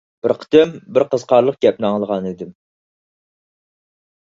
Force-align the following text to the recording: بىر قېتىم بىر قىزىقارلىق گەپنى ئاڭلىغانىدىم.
بىر 0.25 0.31
قېتىم 0.43 0.71
بىر 0.95 1.05
قىزىقارلىق 1.11 1.59
گەپنى 1.67 1.87
ئاڭلىغانىدىم. 1.91 2.57